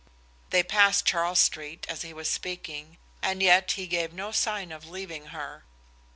[0.49, 4.89] They passed Charles Street as he was speaking, and yet he gave no sign of
[4.89, 5.63] leaving her.